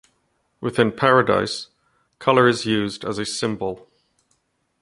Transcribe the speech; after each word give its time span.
Within 0.61 0.91
Paradise, 0.93 1.67
color 2.17 2.47
is 2.47 2.65
used 2.65 3.05
as 3.05 3.19
a 3.19 3.23
symbol. 3.27 3.87